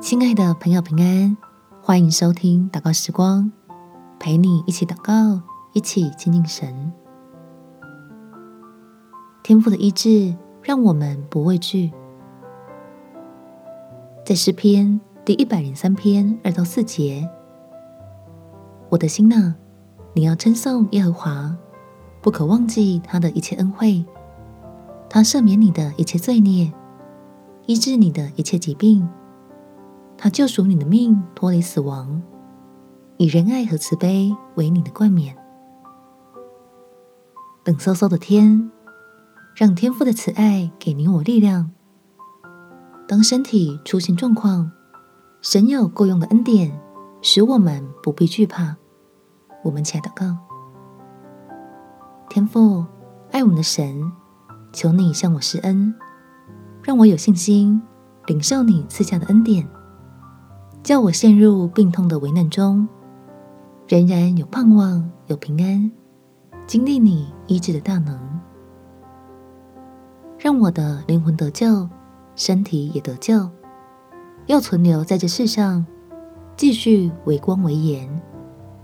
[0.00, 1.36] 亲爱的朋友，平安，
[1.82, 3.52] 欢迎收听祷告时光，
[4.18, 5.42] 陪你一起祷告，
[5.74, 6.90] 一起亲近神。
[9.42, 11.92] 天赋的医治，让我们不畏惧。
[14.24, 17.28] 在诗篇第一百零三篇二到四节，
[18.88, 19.54] 我的心哪，
[20.14, 21.54] 你要称颂耶和华，
[22.22, 24.02] 不可忘记他的一切恩惠，
[25.10, 26.72] 他赦免你的一切罪孽，
[27.66, 29.06] 医治你的一切疾病。
[30.22, 32.20] 他救赎你的命，脱离死亡，
[33.16, 35.34] 以仁爱和慈悲为你的冠冕。
[37.64, 38.70] 冷飕飕的天，
[39.56, 41.70] 让天父的慈爱给你我力量。
[43.08, 44.70] 当身体出现状况，
[45.40, 46.78] 神有够用的恩典，
[47.22, 48.76] 使我们不必惧怕。
[49.64, 50.36] 我们起来祷告，
[52.28, 52.84] 天父，
[53.30, 54.12] 爱我们的神，
[54.70, 55.94] 求你向我施恩，
[56.82, 57.80] 让我有信心
[58.26, 59.66] 领受你赐下的恩典。
[60.90, 62.88] 叫我陷入病痛的危难中，
[63.86, 65.88] 仍然有盼望，有平安，
[66.66, 68.18] 经历你医治的大能，
[70.36, 71.88] 让我的灵魂得救，
[72.34, 73.48] 身体也得救，
[74.46, 75.86] 要存留在这世上，
[76.56, 78.20] 继续为光为盐，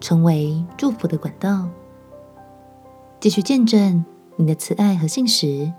[0.00, 1.68] 成为祝福的管道，
[3.20, 4.02] 继续见证
[4.36, 5.70] 你的慈爱和信实，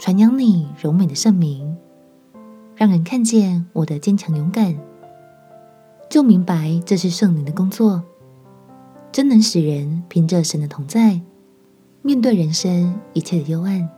[0.00, 1.76] 传扬你荣美的圣名。
[2.74, 4.76] 让人看见我的坚强勇敢，
[6.08, 8.02] 就明白这是圣灵的工作，
[9.12, 11.20] 真能使人凭着神的同在，
[12.02, 13.88] 面对人生一切的幽暗。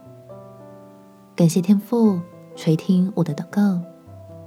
[1.36, 2.18] 感谢天父
[2.56, 3.80] 垂听我的祷告，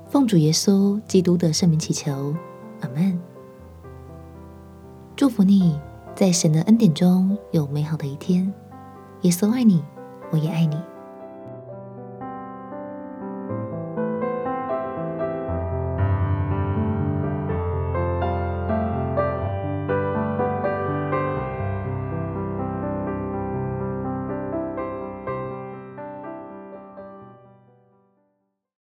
[0.09, 2.35] 奉主耶稣基督的圣名祈求，
[2.81, 3.17] 阿门。
[5.15, 5.79] 祝福你
[6.15, 8.51] 在神的恩典中有美好的一天。
[9.21, 9.83] 耶稣爱你，
[10.31, 10.75] 我也爱你。